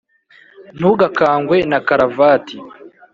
Ntugakangwe 0.77 1.55
na 1.69 1.79
karavati 1.87 2.57